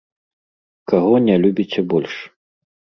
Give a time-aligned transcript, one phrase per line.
[0.93, 2.13] Каго не любіце больш?